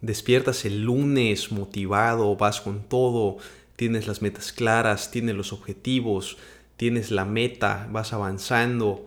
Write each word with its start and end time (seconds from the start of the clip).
despiertas 0.00 0.64
el 0.64 0.82
lunes 0.82 1.50
motivado, 1.52 2.36
vas 2.36 2.60
con 2.60 2.82
todo, 2.82 3.38
tienes 3.76 4.06
las 4.06 4.22
metas 4.22 4.52
claras, 4.52 5.10
tienes 5.10 5.34
los 5.34 5.52
objetivos, 5.52 6.36
tienes 6.76 7.10
la 7.10 7.24
meta, 7.24 7.88
vas 7.90 8.12
avanzando, 8.12 9.06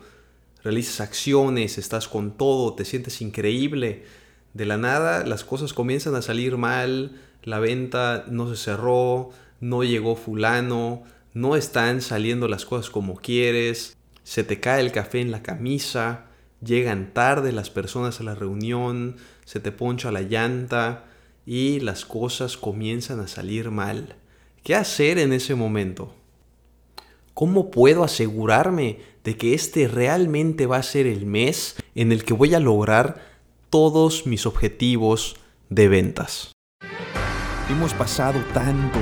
realizas 0.63 1.01
acciones, 1.01 1.77
estás 1.77 2.07
con 2.07 2.31
todo, 2.37 2.73
te 2.73 2.85
sientes 2.85 3.21
increíble. 3.21 4.03
De 4.53 4.65
la 4.65 4.77
nada 4.77 5.25
las 5.25 5.43
cosas 5.43 5.73
comienzan 5.73 6.15
a 6.15 6.21
salir 6.21 6.57
mal, 6.57 7.19
la 7.43 7.59
venta 7.59 8.25
no 8.27 8.49
se 8.49 8.61
cerró, 8.61 9.31
no 9.59 9.83
llegó 9.83 10.15
fulano, 10.15 11.03
no 11.33 11.55
están 11.55 12.01
saliendo 12.01 12.47
las 12.47 12.65
cosas 12.65 12.89
como 12.89 13.15
quieres, 13.15 13.95
se 14.23 14.43
te 14.43 14.59
cae 14.59 14.81
el 14.81 14.91
café 14.91 15.21
en 15.21 15.31
la 15.31 15.41
camisa, 15.41 16.25
llegan 16.63 17.13
tarde 17.13 17.51
las 17.51 17.69
personas 17.69 18.19
a 18.19 18.23
la 18.23 18.35
reunión, 18.35 19.15
se 19.51 19.59
te 19.59 19.73
poncha 19.73 20.13
la 20.13 20.21
llanta 20.21 21.07
y 21.45 21.81
las 21.81 22.05
cosas 22.05 22.55
comienzan 22.55 23.19
a 23.19 23.27
salir 23.27 23.69
mal. 23.69 24.15
¿Qué 24.63 24.75
hacer 24.75 25.17
en 25.17 25.33
ese 25.33 25.55
momento? 25.55 26.15
¿Cómo 27.33 27.69
puedo 27.69 28.05
asegurarme 28.05 28.99
de 29.25 29.35
que 29.35 29.53
este 29.53 29.89
realmente 29.89 30.67
va 30.67 30.77
a 30.77 30.83
ser 30.83 31.05
el 31.05 31.25
mes 31.25 31.75
en 31.95 32.13
el 32.13 32.23
que 32.23 32.33
voy 32.33 32.53
a 32.53 32.61
lograr 32.61 33.27
todos 33.69 34.25
mis 34.25 34.45
objetivos 34.45 35.35
de 35.69 35.89
ventas? 35.89 36.53
Hemos 37.69 37.93
pasado 37.93 38.39
tanto, 38.53 38.99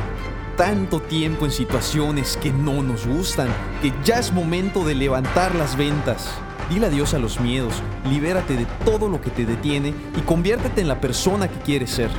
tanto 0.58 1.00
tiempo 1.00 1.46
en 1.46 1.52
situaciones 1.52 2.38
que 2.38 2.52
no 2.52 2.82
nos 2.82 3.06
gustan, 3.06 3.50
que 3.84 3.94
ya 4.04 4.18
es 4.18 4.34
momento 4.34 4.84
de 4.84 4.96
levantar 4.96 5.54
las 5.54 5.78
ventas. 5.78 6.40
Dile 6.70 6.86
adiós 6.86 7.16
a 7.16 7.20
los 7.20 7.40
miedos, 7.40 7.74
libérate 8.12 8.56
de 8.56 8.68
todo 8.86 9.10
lo 9.10 9.20
que 9.20 9.32
te 9.32 9.44
detiene 9.44 9.92
y 10.16 10.22
conviértete 10.22 10.82
en 10.82 10.88
la 10.88 11.02
persona 11.02 11.48
que 11.48 11.60
quieres 11.62 11.90
ser. 11.90 12.12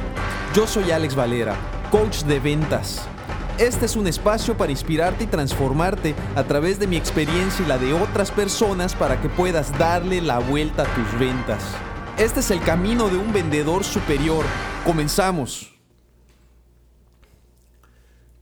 Yo 0.57 0.67
soy 0.67 0.91
Alex 0.91 1.15
Valera, 1.15 1.55
coach 1.93 2.25
de 2.25 2.41
ventas. 2.41 3.07
Este 3.59 3.87
es 3.87 3.95
un 3.95 4.09
espacio 4.09 4.57
para 4.57 4.73
inspirarte 4.73 5.23
y 5.23 5.27
transformarte 5.29 6.17
a 6.35 6.43
través 6.43 6.81
de 6.81 6.89
mi 6.89 6.97
experiencia 6.97 7.65
y 7.65 7.69
la 7.69 7.79
de 7.79 7.93
otras 7.93 8.33
personas 8.33 8.97
para 8.97 9.23
que 9.23 9.29
puedas 9.29 9.79
darle 9.79 10.21
la 10.21 10.41
vuelta 10.41 10.83
a 10.83 10.95
tus 10.97 11.21
ventas. 11.21 11.63
Este 12.19 12.41
es 12.41 12.51
el 12.51 12.61
camino 12.61 13.09
de 13.09 13.19
un 13.19 13.33
vendedor 13.33 13.85
superior. 13.85 14.45
Comenzamos. 14.85 15.71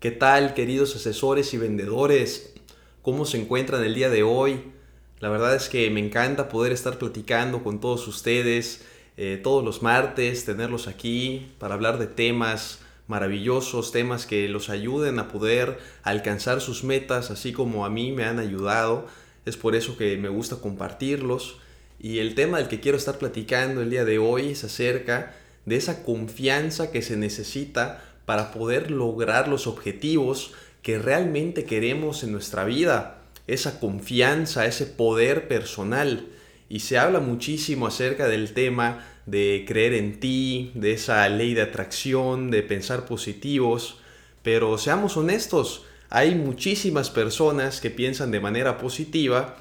¿Qué 0.00 0.10
tal, 0.10 0.54
queridos 0.54 0.96
asesores 0.96 1.52
y 1.52 1.58
vendedores? 1.58 2.54
¿Cómo 3.02 3.26
se 3.26 3.38
encuentran 3.38 3.84
el 3.84 3.94
día 3.94 4.08
de 4.08 4.22
hoy? 4.22 4.77
La 5.20 5.28
verdad 5.28 5.54
es 5.54 5.68
que 5.68 5.90
me 5.90 6.00
encanta 6.00 6.48
poder 6.48 6.72
estar 6.72 6.98
platicando 6.98 7.62
con 7.62 7.80
todos 7.80 8.06
ustedes 8.06 8.82
eh, 9.20 9.40
todos 9.42 9.64
los 9.64 9.82
martes, 9.82 10.44
tenerlos 10.44 10.86
aquí 10.86 11.50
para 11.58 11.74
hablar 11.74 11.98
de 11.98 12.06
temas 12.06 12.78
maravillosos, 13.08 13.90
temas 13.90 14.26
que 14.26 14.48
los 14.48 14.70
ayuden 14.70 15.18
a 15.18 15.26
poder 15.26 15.76
alcanzar 16.04 16.60
sus 16.60 16.84
metas, 16.84 17.32
así 17.32 17.52
como 17.52 17.84
a 17.84 17.90
mí 17.90 18.12
me 18.12 18.22
han 18.22 18.38
ayudado. 18.38 19.08
Es 19.44 19.56
por 19.56 19.74
eso 19.74 19.96
que 19.96 20.16
me 20.18 20.28
gusta 20.28 20.56
compartirlos. 20.56 21.58
Y 21.98 22.20
el 22.20 22.36
tema 22.36 22.58
del 22.58 22.68
que 22.68 22.78
quiero 22.78 22.96
estar 22.96 23.18
platicando 23.18 23.82
el 23.82 23.90
día 23.90 24.04
de 24.04 24.20
hoy 24.20 24.50
es 24.50 24.62
acerca 24.62 25.34
de 25.64 25.74
esa 25.74 26.04
confianza 26.04 26.92
que 26.92 27.02
se 27.02 27.16
necesita 27.16 28.04
para 28.24 28.52
poder 28.52 28.92
lograr 28.92 29.48
los 29.48 29.66
objetivos 29.66 30.52
que 30.82 30.96
realmente 31.00 31.64
queremos 31.64 32.22
en 32.22 32.30
nuestra 32.30 32.62
vida 32.62 33.17
esa 33.48 33.80
confianza, 33.80 34.66
ese 34.66 34.86
poder 34.86 35.48
personal. 35.48 36.26
Y 36.68 36.80
se 36.80 36.98
habla 36.98 37.18
muchísimo 37.18 37.86
acerca 37.86 38.28
del 38.28 38.52
tema 38.52 39.04
de 39.26 39.64
creer 39.66 39.94
en 39.94 40.20
ti, 40.20 40.70
de 40.74 40.92
esa 40.92 41.28
ley 41.28 41.54
de 41.54 41.62
atracción, 41.62 42.50
de 42.50 42.62
pensar 42.62 43.06
positivos. 43.06 43.98
Pero 44.42 44.78
seamos 44.78 45.16
honestos, 45.16 45.84
hay 46.10 46.34
muchísimas 46.34 47.10
personas 47.10 47.80
que 47.80 47.90
piensan 47.90 48.30
de 48.30 48.40
manera 48.40 48.78
positiva 48.78 49.56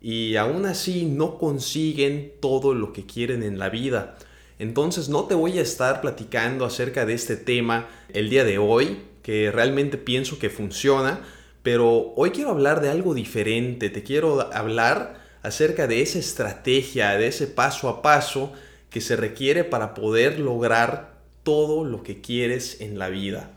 y 0.00 0.36
aún 0.36 0.66
así 0.66 1.04
no 1.04 1.38
consiguen 1.38 2.32
todo 2.40 2.74
lo 2.74 2.92
que 2.92 3.06
quieren 3.06 3.42
en 3.42 3.58
la 3.58 3.68
vida. 3.68 4.16
Entonces 4.58 5.08
no 5.08 5.24
te 5.24 5.34
voy 5.34 5.58
a 5.58 5.62
estar 5.62 6.00
platicando 6.00 6.64
acerca 6.64 7.04
de 7.06 7.14
este 7.14 7.36
tema 7.36 7.88
el 8.12 8.30
día 8.30 8.44
de 8.44 8.58
hoy, 8.58 8.98
que 9.22 9.50
realmente 9.50 9.98
pienso 9.98 10.38
que 10.38 10.50
funciona, 10.50 11.20
pero 11.66 12.12
hoy 12.14 12.30
quiero 12.30 12.50
hablar 12.50 12.80
de 12.80 12.90
algo 12.90 13.12
diferente, 13.12 13.90
te 13.90 14.04
quiero 14.04 14.54
hablar 14.54 15.18
acerca 15.42 15.88
de 15.88 16.00
esa 16.00 16.20
estrategia, 16.20 17.18
de 17.18 17.26
ese 17.26 17.48
paso 17.48 17.88
a 17.88 18.02
paso 18.02 18.52
que 18.88 19.00
se 19.00 19.16
requiere 19.16 19.64
para 19.64 19.92
poder 19.92 20.38
lograr 20.38 21.16
todo 21.42 21.82
lo 21.82 22.04
que 22.04 22.20
quieres 22.20 22.80
en 22.80 23.00
la 23.00 23.08
vida. 23.08 23.50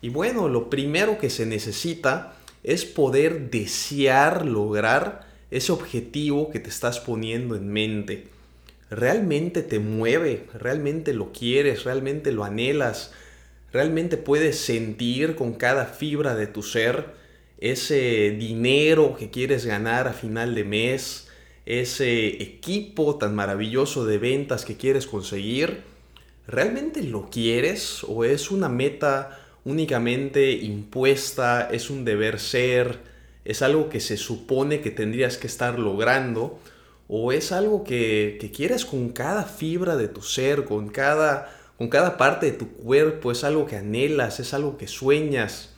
Y 0.00 0.08
bueno, 0.08 0.48
lo 0.48 0.70
primero 0.70 1.18
que 1.18 1.30
se 1.30 1.46
necesita 1.46 2.34
es 2.64 2.84
poder 2.84 3.48
desear 3.52 4.44
lograr 4.44 5.28
ese 5.52 5.70
objetivo 5.70 6.50
que 6.50 6.58
te 6.58 6.68
estás 6.68 6.98
poniendo 6.98 7.54
en 7.54 7.68
mente. 7.68 8.26
Realmente 8.90 9.62
te 9.62 9.78
mueve, 9.78 10.46
realmente 10.52 11.12
lo 11.12 11.30
quieres, 11.30 11.84
realmente 11.84 12.32
lo 12.32 12.42
anhelas, 12.42 13.12
realmente 13.72 14.16
puedes 14.16 14.58
sentir 14.58 15.36
con 15.36 15.52
cada 15.52 15.86
fibra 15.86 16.34
de 16.34 16.48
tu 16.48 16.64
ser 16.64 17.21
ese 17.62 18.32
dinero 18.32 19.14
que 19.16 19.30
quieres 19.30 19.64
ganar 19.64 20.08
a 20.08 20.12
final 20.12 20.56
de 20.56 20.64
mes, 20.64 21.28
ese 21.64 22.42
equipo 22.42 23.18
tan 23.18 23.36
maravilloso 23.36 24.04
de 24.04 24.18
ventas 24.18 24.64
que 24.64 24.76
quieres 24.76 25.06
conseguir, 25.06 25.84
¿realmente 26.48 27.04
lo 27.04 27.30
quieres 27.30 28.02
o 28.02 28.24
es 28.24 28.50
una 28.50 28.68
meta 28.68 29.38
únicamente 29.64 30.50
impuesta, 30.50 31.68
es 31.70 31.88
un 31.88 32.04
deber 32.04 32.40
ser, 32.40 32.98
es 33.44 33.62
algo 33.62 33.88
que 33.88 34.00
se 34.00 34.16
supone 34.16 34.80
que 34.80 34.90
tendrías 34.90 35.38
que 35.38 35.46
estar 35.46 35.78
logrando 35.78 36.58
o 37.06 37.30
es 37.30 37.52
algo 37.52 37.84
que, 37.84 38.38
que 38.40 38.50
quieres 38.50 38.84
con 38.84 39.10
cada 39.10 39.44
fibra 39.44 39.94
de 39.96 40.08
tu 40.08 40.22
ser, 40.22 40.64
con 40.64 40.88
cada, 40.88 41.56
con 41.78 41.86
cada 41.88 42.16
parte 42.16 42.46
de 42.46 42.58
tu 42.58 42.72
cuerpo, 42.72 43.30
es 43.30 43.44
algo 43.44 43.66
que 43.66 43.76
anhelas, 43.76 44.40
es 44.40 44.52
algo 44.52 44.76
que 44.76 44.88
sueñas? 44.88 45.71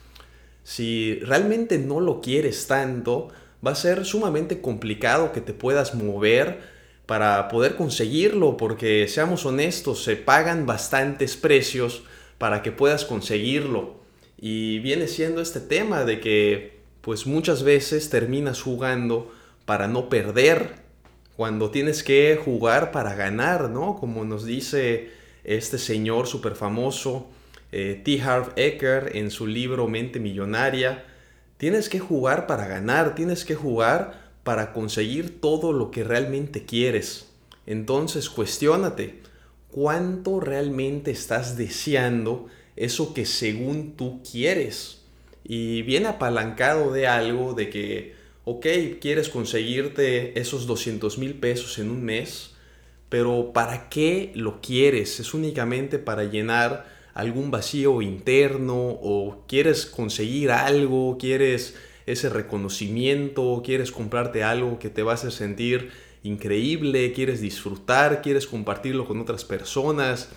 Si 0.65 1.19
realmente 1.19 1.77
no 1.77 1.99
lo 1.99 2.21
quieres 2.21 2.65
tanto, 2.65 3.29
va 3.65 3.71
a 3.71 3.75
ser 3.75 4.03
sumamente 4.03 4.61
complicado 4.61 5.31
que 5.31 5.39
te 5.39 5.53
puedas 5.53 5.93
mover 5.93 6.59
para 7.05 7.49
poder 7.49 7.75
conseguirlo, 7.75 8.57
porque 8.57 9.07
seamos 9.07 9.45
honestos, 9.45 10.03
se 10.03 10.15
pagan 10.15 10.65
bastantes 10.65 11.37
precios 11.37 12.01
para 12.39 12.63
que 12.63 12.71
puedas 12.71 13.05
conseguirlo. 13.05 13.97
Y 14.39 14.79
viene 14.79 15.07
siendo 15.07 15.39
este 15.39 15.59
tema 15.59 16.03
de 16.03 16.19
que 16.19 16.79
pues 17.01 17.27
muchas 17.27 17.61
veces 17.61 18.09
terminas 18.09 18.59
jugando 18.59 19.31
para 19.65 19.87
no 19.87 20.09
perder, 20.09 20.83
cuando 21.37 21.69
tienes 21.69 22.01
que 22.01 22.39
jugar 22.43 22.91
para 22.91 23.13
ganar, 23.13 23.69
¿no? 23.69 23.97
Como 23.97 24.25
nos 24.25 24.45
dice 24.45 25.11
este 25.43 25.77
señor 25.77 26.25
súper 26.25 26.55
famoso, 26.55 27.27
eh, 27.77 28.01
T. 28.05 28.21
Harv 28.21 28.53
Eker 28.55 29.11
en 29.15 29.29
su 29.29 29.47
libro 29.47 29.89
Mente 29.89 30.21
Millonaria. 30.21 31.03
Tienes 31.57 31.89
que 31.89 31.99
jugar 31.99 32.47
para 32.47 32.67
ganar, 32.67 33.15
tienes 33.15 33.43
que 33.43 33.53
jugar 33.53 34.31
para 34.43 34.71
conseguir 34.71 35.41
todo 35.41 35.73
lo 35.73 35.91
que 35.91 36.05
realmente 36.05 36.63
quieres. 36.63 37.33
Entonces 37.65 38.29
cuestiónate, 38.29 39.19
¿cuánto 39.71 40.39
realmente 40.39 41.11
estás 41.11 41.57
deseando 41.57 42.47
eso 42.77 43.13
que 43.13 43.25
según 43.25 43.97
tú 43.97 44.23
quieres? 44.23 45.01
Y 45.43 45.81
viene 45.81 46.07
apalancado 46.07 46.93
de 46.93 47.07
algo 47.07 47.55
de 47.55 47.69
que, 47.69 48.15
ok, 48.45 48.67
quieres 49.01 49.27
conseguirte 49.27 50.39
esos 50.39 50.65
200 50.65 51.17
mil 51.17 51.33
pesos 51.33 51.77
en 51.77 51.91
un 51.91 52.05
mes, 52.05 52.51
pero 53.09 53.51
¿para 53.51 53.89
qué 53.89 54.31
lo 54.33 54.61
quieres? 54.61 55.19
Es 55.19 55.33
únicamente 55.33 55.99
para 55.99 56.23
llenar 56.23 56.94
algún 57.15 57.49
vacío 57.49 58.01
interno 58.01 58.75
o 58.75 59.45
quieres 59.47 59.85
conseguir 59.85 60.51
algo, 60.51 61.17
quieres 61.17 61.75
ese 62.05 62.29
reconocimiento, 62.29 63.63
quieres 63.65 63.91
comprarte 63.91 64.43
algo 64.43 64.77
que 64.77 64.89
te 64.89 65.01
va 65.01 65.13
a 65.13 65.15
hacer 65.15 65.31
sentir 65.31 65.91
increíble, 66.23 67.13
quieres 67.13 67.39
disfrutar, 67.39 68.21
quieres 68.21 68.45
compartirlo 68.45 69.07
con 69.07 69.21
otras 69.21 69.45
personas, 69.45 70.29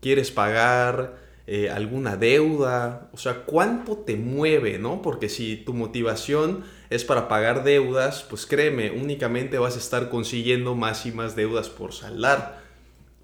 quieres 0.00 0.30
pagar 0.30 1.18
eh, 1.46 1.68
alguna 1.68 2.16
deuda, 2.16 3.10
o 3.12 3.18
sea, 3.18 3.44
¿cuánto 3.44 3.98
te 3.98 4.16
mueve, 4.16 4.78
no? 4.78 5.02
Porque 5.02 5.28
si 5.28 5.56
tu 5.56 5.74
motivación 5.74 6.64
es 6.88 7.04
para 7.04 7.28
pagar 7.28 7.62
deudas, 7.62 8.24
pues 8.28 8.46
créeme, 8.46 8.90
únicamente 8.90 9.58
vas 9.58 9.76
a 9.76 9.80
estar 9.80 10.08
consiguiendo 10.08 10.74
más 10.74 11.04
y 11.04 11.12
más 11.12 11.36
deudas 11.36 11.68
por 11.68 11.92
saldar. 11.92 12.61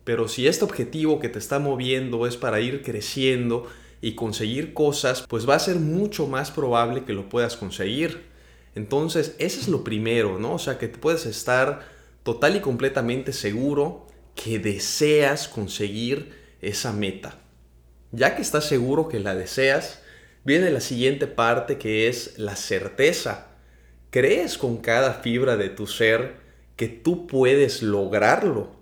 Pero 0.08 0.26
si 0.26 0.46
este 0.46 0.64
objetivo 0.64 1.20
que 1.20 1.28
te 1.28 1.38
está 1.38 1.58
moviendo 1.58 2.26
es 2.26 2.38
para 2.38 2.60
ir 2.60 2.82
creciendo 2.82 3.66
y 4.00 4.14
conseguir 4.14 4.72
cosas, 4.72 5.26
pues 5.28 5.46
va 5.46 5.54
a 5.54 5.58
ser 5.58 5.76
mucho 5.76 6.26
más 6.26 6.50
probable 6.50 7.04
que 7.04 7.12
lo 7.12 7.28
puedas 7.28 7.58
conseguir. 7.58 8.22
Entonces, 8.74 9.36
eso 9.38 9.60
es 9.60 9.68
lo 9.68 9.84
primero, 9.84 10.38
¿no? 10.38 10.54
O 10.54 10.58
sea, 10.58 10.78
que 10.78 10.88
puedes 10.88 11.26
estar 11.26 11.86
total 12.22 12.56
y 12.56 12.60
completamente 12.60 13.34
seguro 13.34 14.06
que 14.34 14.58
deseas 14.58 15.46
conseguir 15.46 16.32
esa 16.62 16.94
meta. 16.94 17.38
Ya 18.10 18.34
que 18.34 18.40
estás 18.40 18.64
seguro 18.64 19.08
que 19.08 19.20
la 19.20 19.34
deseas, 19.34 20.00
viene 20.42 20.70
la 20.70 20.80
siguiente 20.80 21.26
parte 21.26 21.76
que 21.76 22.08
es 22.08 22.38
la 22.38 22.56
certeza. 22.56 23.48
¿Crees 24.08 24.56
con 24.56 24.78
cada 24.78 25.12
fibra 25.12 25.58
de 25.58 25.68
tu 25.68 25.86
ser 25.86 26.36
que 26.76 26.88
tú 26.88 27.26
puedes 27.26 27.82
lograrlo? 27.82 28.77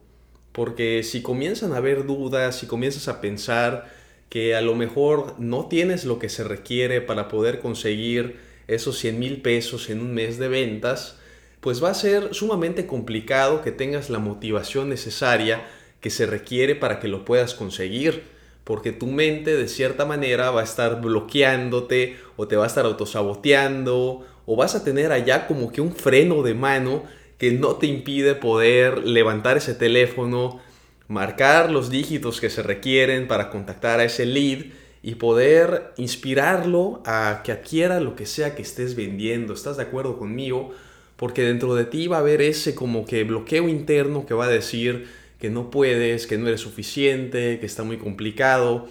Porque 0.57 1.03
si 1.03 1.21
comienzan 1.21 1.75
a 1.75 1.77
haber 1.77 2.07
dudas, 2.07 2.57
si 2.57 2.67
comienzas 2.67 3.09
a 3.09 3.21
pensar 3.21 3.93
que 4.31 4.55
a 4.57 4.63
lo 4.63 4.75
mejor 4.75 5.35
no 5.39 5.67
tienes 5.67 6.07
lo 6.07 6.19
que 6.19 6.31
se 6.31 6.45
requiere 6.45 7.03
para 7.03 7.29
poder 7.29 7.61
conseguir 7.61 8.39
esos 8.67 8.97
100 8.97 9.19
mil 9.19 9.43
pesos 9.43 9.91
en 9.91 10.01
un 10.01 10.15
mes 10.15 10.39
de 10.39 10.49
ventas, 10.49 11.19
pues 11.61 11.85
va 11.85 11.91
a 11.91 11.95
ser 11.95 12.33
sumamente 12.33 12.87
complicado 12.87 13.61
que 13.61 13.71
tengas 13.71 14.09
la 14.09 14.19
motivación 14.19 14.89
necesaria 14.89 15.69
que 16.01 16.09
se 16.09 16.25
requiere 16.25 16.75
para 16.75 17.01
que 17.01 17.09
lo 17.09 17.27
puedas 17.27 17.53
conseguir 17.53 18.23
porque 18.65 18.93
tu 18.93 19.09
mente 19.09 19.55
de 19.55 19.69
cierta 19.69 20.07
manera 20.07 20.51
va 20.51 20.63
a 20.63 20.65
estar 20.65 21.03
bloqueándote 21.03 22.17
o 22.37 22.49
te 22.49 22.57
va 22.57 22.65
a 22.65 22.67
estar 22.67 22.87
autosaboteando 22.87 24.27
o 24.47 24.57
vas 24.57 24.75
a 24.75 24.85
tener 24.85 25.13
allá 25.13 25.47
como 25.47 25.71
que 25.71 25.83
un 25.83 25.95
freno 25.95 26.43
de 26.43 26.55
mano 26.55 27.05
que 27.39 27.53
no 27.53 27.77
te 27.77 27.87
impide 27.87 28.35
poder 28.35 29.07
levantar 29.07 29.57
ese 29.57 29.75
teléfono, 29.75 30.61
marcar 31.09 31.71
los 31.71 31.91
dígitos 31.91 32.41
que 32.41 32.51
se 32.51 32.63
requieren 32.63 33.29
para 33.29 33.51
contactar 33.51 34.01
a 34.01 34.05
ese 34.05 34.27
lead 34.27 34.67
y 35.03 35.17
poder 35.17 35.93
inspirarlo 35.97 37.03
a 37.05 37.43
que 37.45 37.53
adquiera 37.53 38.01
lo 38.01 38.17
que 38.17 38.27
sea 38.27 38.55
que 38.55 38.63
estés 38.63 38.97
vendiendo. 38.97 39.55
¿Estás 39.55 39.77
de 39.77 39.85
acuerdo 39.85 40.19
conmigo? 40.19 40.73
Porque 41.17 41.43
dentro 41.43 41.75
de 41.75 41.85
ti 41.85 42.09
va 42.09 42.17
a 42.17 42.21
haber 42.21 42.43
ese 42.43 42.75
como 42.75 43.05
que 43.05 43.23
bloqueo 43.25 43.69
interno 43.69 44.27
que 44.27 44.35
va 44.35 44.47
a 44.47 44.49
decir, 44.49 45.07
que 45.39 45.51
no 45.51 45.71
puedes, 45.71 46.27
que 46.27 46.39
no 46.39 46.49
eres 46.49 46.63
suficiente, 46.63 47.61
que 47.61 47.67
está 47.67 47.83
muy 47.83 47.99
complicado. 47.99 48.89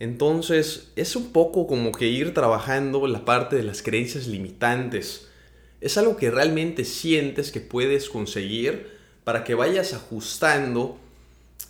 Entonces 0.00 0.90
es 0.96 1.14
un 1.14 1.32
poco 1.32 1.66
como 1.66 1.92
que 1.92 2.08
ir 2.08 2.34
trabajando 2.34 3.06
la 3.06 3.24
parte 3.24 3.54
de 3.54 3.62
las 3.62 3.82
creencias 3.82 4.26
limitantes. 4.26 5.28
Es 5.82 5.98
algo 5.98 6.16
que 6.16 6.30
realmente 6.30 6.84
sientes 6.84 7.52
que 7.52 7.60
puedes 7.60 8.08
conseguir 8.08 8.90
para 9.24 9.44
que 9.44 9.54
vayas 9.54 9.92
ajustando 9.92 10.98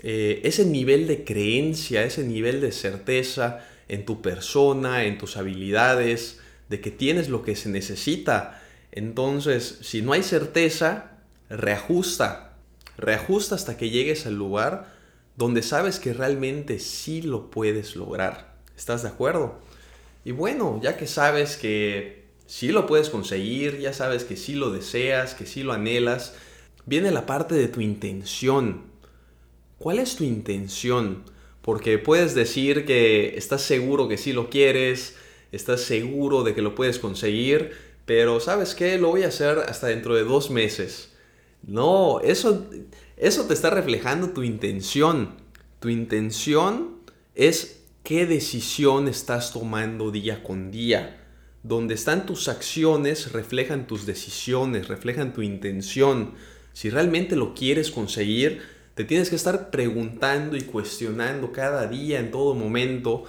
eh, 0.00 0.40
ese 0.44 0.64
nivel 0.64 1.06
de 1.06 1.24
creencia, 1.24 2.04
ese 2.04 2.22
nivel 2.22 2.60
de 2.60 2.72
certeza 2.72 3.66
en 3.88 4.04
tu 4.04 4.22
persona, 4.22 5.04
en 5.04 5.18
tus 5.18 5.36
habilidades, 5.36 6.38
de 6.68 6.80
que 6.80 6.90
tienes 6.90 7.28
lo 7.28 7.42
que 7.42 7.56
se 7.56 7.68
necesita. 7.68 8.62
Entonces, 8.92 9.78
si 9.80 10.02
no 10.02 10.12
hay 10.12 10.22
certeza, 10.22 11.18
reajusta, 11.50 12.52
Reajusta 12.98 13.54
hasta 13.54 13.76
que 13.76 13.90
llegues 13.90 14.26
al 14.26 14.34
lugar 14.34 14.92
donde 15.36 15.62
sabes 15.62 15.98
que 15.98 16.12
realmente 16.12 16.78
sí 16.78 17.22
lo 17.22 17.50
puedes 17.50 17.96
lograr. 17.96 18.54
¿Estás 18.76 19.02
de 19.02 19.08
acuerdo? 19.08 19.58
Y 20.24 20.32
bueno, 20.32 20.78
ya 20.82 20.96
que 20.96 21.06
sabes 21.06 21.56
que 21.56 22.21
sí 22.52 22.68
lo 22.68 22.86
puedes 22.86 23.08
conseguir, 23.08 23.78
ya 23.78 23.94
sabes 23.94 24.24
que 24.24 24.36
sí 24.36 24.52
lo 24.52 24.70
deseas, 24.70 25.34
que 25.34 25.46
sí 25.46 25.62
lo 25.62 25.72
anhelas, 25.72 26.34
viene 26.84 27.10
la 27.10 27.24
parte 27.24 27.54
de 27.54 27.66
tu 27.66 27.80
intención. 27.80 28.82
¿Cuál 29.78 29.98
es 29.98 30.16
tu 30.16 30.24
intención? 30.24 31.22
Porque 31.62 31.96
puedes 31.96 32.34
decir 32.34 32.84
que 32.84 33.38
estás 33.38 33.62
seguro 33.62 34.06
que 34.06 34.18
sí 34.18 34.34
lo 34.34 34.50
quieres, 34.50 35.16
estás 35.50 35.80
seguro 35.80 36.42
de 36.42 36.54
que 36.54 36.60
lo 36.60 36.74
puedes 36.74 36.98
conseguir, 36.98 37.72
pero 38.04 38.38
¿sabes 38.38 38.74
qué? 38.74 38.98
Lo 38.98 39.08
voy 39.08 39.22
a 39.22 39.28
hacer 39.28 39.60
hasta 39.60 39.86
dentro 39.86 40.14
de 40.14 40.24
dos 40.24 40.50
meses. 40.50 41.08
No, 41.66 42.20
eso, 42.20 42.66
eso 43.16 43.46
te 43.46 43.54
está 43.54 43.70
reflejando 43.70 44.28
tu 44.28 44.42
intención. 44.42 45.36
Tu 45.80 45.88
intención 45.88 46.98
es 47.34 47.80
qué 48.02 48.26
decisión 48.26 49.08
estás 49.08 49.54
tomando 49.54 50.10
día 50.10 50.42
con 50.42 50.70
día. 50.70 51.21
Donde 51.62 51.94
están 51.94 52.26
tus 52.26 52.48
acciones 52.48 53.32
reflejan 53.32 53.86
tus 53.86 54.06
decisiones, 54.06 54.88
reflejan 54.88 55.32
tu 55.32 55.42
intención. 55.42 56.32
Si 56.72 56.90
realmente 56.90 57.36
lo 57.36 57.54
quieres 57.54 57.90
conseguir, 57.90 58.62
te 58.94 59.04
tienes 59.04 59.30
que 59.30 59.36
estar 59.36 59.70
preguntando 59.70 60.56
y 60.56 60.62
cuestionando 60.62 61.52
cada 61.52 61.86
día, 61.86 62.18
en 62.18 62.30
todo 62.30 62.54
momento, 62.54 63.24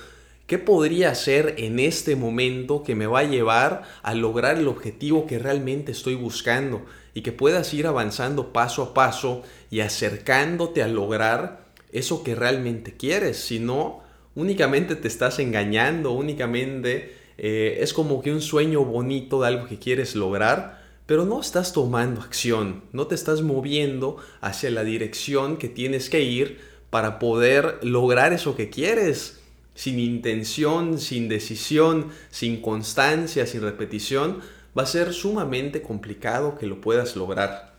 ¿Qué 0.46 0.58
podría 0.58 1.10
hacer 1.10 1.56
en 1.58 1.80
este 1.80 2.18
momento 2.18 2.84
que 2.84 2.96
me 2.96 3.08
va 3.08 3.20
a 3.20 3.24
llevar 3.24 3.84
a 4.02 4.14
lograr 4.14 4.58
el 4.58 4.68
objetivo 4.68 5.26
que 5.26 5.40
realmente 5.40 5.94
estoy 5.94 6.16
buscando? 6.16 6.86
Y 7.14 7.22
que 7.22 7.32
puedas 7.32 7.74
ir 7.74 7.88
avanzando 7.88 8.52
paso 8.52 8.84
a 8.84 8.94
paso 8.94 9.44
y 9.72 9.80
acercándote 9.80 10.84
a 10.84 10.90
lograr 10.90 11.66
eso 11.94 12.24
que 12.24 12.36
realmente 12.36 12.98
quieres. 12.98 13.38
Si 13.38 13.60
no, 13.60 14.04
únicamente 14.36 14.98
te 14.98 15.08
estás 15.08 15.40
engañando, 15.40 16.12
únicamente 16.12 17.16
eh, 17.38 17.78
es 17.82 17.94
como 17.94 18.22
que 18.22 18.32
un 18.32 18.42
sueño 18.42 18.84
bonito 18.86 19.42
de 19.42 19.48
algo 19.48 19.68
que 19.68 19.80
quieres 19.80 20.16
lograr, 20.16 20.84
pero 21.06 21.26
no 21.26 21.42
estás 21.42 21.74
tomando 21.74 22.22
acción, 22.22 22.84
no 22.92 23.08
te 23.08 23.16
estás 23.16 23.42
moviendo 23.42 24.18
hacia 24.42 24.72
la 24.72 24.84
dirección 24.84 25.58
que 25.58 25.68
tienes 25.68 26.10
que 26.10 26.22
ir 26.22 26.60
para 26.90 27.20
poder 27.20 27.80
lograr 27.82 28.34
eso 28.34 28.56
que 28.56 28.70
quieres 28.70 29.40
sin 29.76 30.00
intención, 30.00 31.00
sin 31.00 31.28
decisión, 31.30 32.10
sin 32.30 32.62
constancia, 32.62 33.46
sin 33.48 33.62
repetición, 33.62 34.42
va 34.78 34.84
a 34.84 34.88
ser 34.88 35.14
sumamente 35.14 35.82
complicado 35.82 36.58
que 36.58 36.68
lo 36.68 36.82
puedas 36.82 37.16
lograr. 37.16 37.74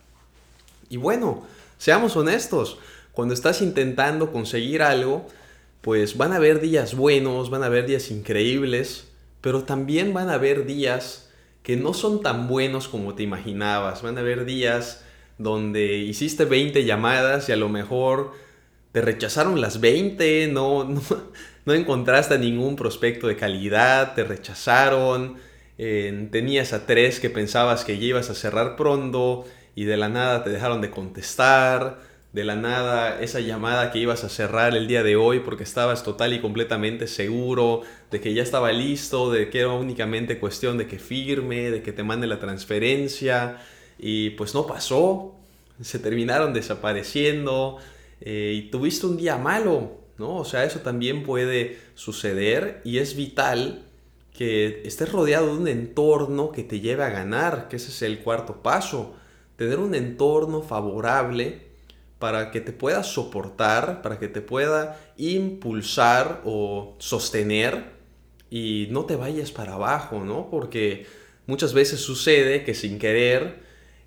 Y 0.89 0.97
bueno, 0.97 1.45
seamos 1.79 2.17
honestos, 2.17 2.79
cuando 3.13 3.35
estás 3.35 3.63
intentando 3.63 4.33
conseguir 4.33 4.83
algo, 4.83 5.27
pues 5.81 6.17
van 6.17 6.33
a 6.33 6.37
haber 6.37 6.61
días 6.61 6.95
buenos, 6.95 7.51
van 7.51 7.63
a 7.63 7.67
haber 7.67 7.87
días 7.87 8.11
increíbles, 8.11 9.09
pero 9.45 9.65
también 9.65 10.15
van 10.15 10.31
a 10.31 10.35
haber 10.35 10.65
días 10.65 11.31
que 11.63 11.77
no 11.77 11.93
son 11.93 12.23
tan 12.23 12.49
buenos 12.49 12.89
como 12.89 13.15
te 13.15 13.25
imaginabas, 13.25 14.01
van 14.01 14.17
a 14.17 14.23
haber 14.23 14.47
días 14.47 15.05
donde 15.37 15.99
hiciste 15.99 16.47
20 16.47 16.87
llamadas 16.87 17.51
y 17.51 17.53
a 17.53 17.57
lo 17.57 17.69
mejor 17.69 18.33
te 18.93 19.03
rechazaron 19.03 19.61
las 19.61 19.83
20, 19.83 20.49
no, 20.49 20.85
no, 20.85 21.03
no 21.67 21.75
encontraste 21.75 22.39
ningún 22.39 22.75
prospecto 22.75 23.27
de 23.27 23.37
calidad, 23.37 24.15
te 24.15 24.25
rechazaron, 24.25 25.37
tenías 25.77 26.73
a 26.73 26.87
tres 26.87 27.21
que 27.21 27.29
pensabas 27.29 27.85
que 27.85 27.99
ya 27.99 28.05
ibas 28.07 28.31
a 28.31 28.35
cerrar 28.35 28.77
pronto 28.77 29.45
y 29.75 29.85
de 29.85 29.99
la 29.99 30.09
nada 30.09 30.43
te 30.43 30.49
dejaron 30.49 30.81
de 30.81 30.91
contestar, 30.91 32.01
de 32.35 32.43
la 32.43 32.57
nada 32.57 33.21
esa 33.21 33.39
llamada 33.39 33.93
que 33.93 34.01
ibas 34.01 34.25
a 34.25 34.29
cerrar 34.29 34.77
el 34.77 34.89
día 34.89 35.05
de 35.05 35.15
hoy 35.15 35.39
porque 35.39 35.63
estabas 35.63 36.03
total 36.03 36.33
y 36.33 36.41
completamente 36.41 37.07
seguro 37.07 37.83
de 38.11 38.21
que 38.21 38.35
ya 38.35 38.43
estaba 38.43 38.73
listo, 38.73 39.31
de 39.31 39.51
que 39.51 39.61
era 39.61 39.71
únicamente 39.71 40.41
cuestión 40.41 40.77
de 40.77 40.89
que 40.89 40.99
firme, 40.99 41.71
de 41.71 41.81
que 41.81 41.93
te 41.93 42.03
mande 42.03 42.27
la 42.27 42.41
transferencia 42.41 43.59
y 44.01 44.31
pues 44.31 44.53
no 44.53 44.67
pasó, 44.67 45.37
se 45.81 46.01
terminaron 46.01 46.53
desapareciendo 46.53 47.79
eh, 48.21 48.53
y 48.57 48.63
tuviste 48.69 49.07
un 49.07 49.17
día 49.17 49.37
malo, 49.37 50.01
¿no? 50.19 50.39
O 50.39 50.45
sea, 50.45 50.65
eso 50.65 50.81
también 50.81 51.23
puede 51.23 51.79
suceder 51.95 52.81
y 52.85 52.99
es 52.99 53.15
vital 53.15 53.85
que 54.37 54.83
estés 54.85 55.13
rodeado 55.13 55.55
de 55.55 55.61
un 55.61 55.69
entorno 55.69 56.51
que 56.51 56.65
te 56.65 56.81
lleve 56.81 57.05
a 57.05 57.11
ganar, 57.11 57.69
que 57.69 57.77
ese 57.77 57.91
es 57.91 58.03
el 58.03 58.19
cuarto 58.19 58.61
paso, 58.61 59.15
tener 59.55 59.79
un 59.79 59.95
entorno 59.95 60.63
favorable 60.63 61.74
para 62.25 62.51
que 62.51 62.63
te 62.63 62.73
pueda 62.73 63.03
soportar, 63.03 64.01
para 64.01 64.19
que 64.19 64.29
te 64.29 64.41
pueda 64.41 64.99
impulsar 65.19 66.41
o 66.47 66.97
sostener 66.99 67.85
y 68.49 68.89
no 68.91 69.05
te 69.05 69.15
vayas 69.15 69.53
para 69.53 69.75
abajo, 69.75 70.25
¿no? 70.25 70.49
Porque 70.51 71.05
muchas 71.47 71.75
veces 71.75 72.01
sucede 72.01 72.65
que 72.65 72.73
sin 72.73 72.99
querer 72.99 73.57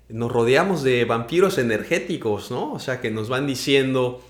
nos 0.08 0.32
rodeamos 0.32 0.82
de 0.82 1.04
vampiros 1.04 1.58
energéticos, 1.58 2.50
¿no? 2.50 2.72
O 2.72 2.80
sea, 2.80 3.00
que 3.00 3.12
nos 3.12 3.28
van 3.28 3.46
diciendo, 3.46 4.20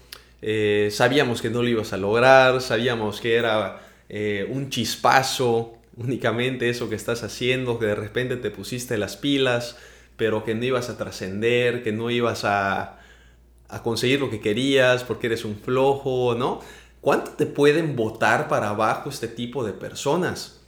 eh, 0.43 0.91
sabíamos 0.93 1.41
que 1.41 1.49
no 1.49 1.63
lo 1.63 1.69
ibas 1.69 1.95
a 1.95 1.97
lograr, 1.97 2.61
sabíamos 2.61 3.23
que 3.23 3.37
era 3.37 3.81
eh, 4.11 4.47
un 4.51 4.69
chispazo 4.69 5.79
únicamente 5.97 6.69
eso 6.69 6.91
que 6.91 6.95
estás 6.95 7.23
haciendo, 7.23 7.79
que 7.79 7.87
de 7.87 7.95
repente 7.95 8.37
te 8.37 8.51
pusiste 8.51 8.99
las 8.99 9.17
pilas, 9.17 9.79
pero 10.19 10.45
que 10.45 10.55
no 10.55 10.67
ibas 10.67 10.91
a 10.91 10.99
trascender, 10.99 11.83
que 11.83 11.93
no 11.93 12.11
ibas 12.11 12.45
a, 12.45 12.98
a 13.69 13.83
conseguir 13.83 14.21
lo 14.21 14.31
que 14.31 14.41
querías 14.41 15.05
porque 15.05 15.27
eres 15.27 15.45
un 15.45 15.57
flojo, 15.57 16.35
¿no? 16.35 16.61
¿Cuánto 17.01 17.33
te 17.33 17.47
pueden 17.47 17.97
botar 17.97 18.49
para 18.49 18.71
abajo 18.71 19.11
este 19.11 19.29
tipo 19.29 19.65
de 19.65 19.73
personas? 19.73 20.61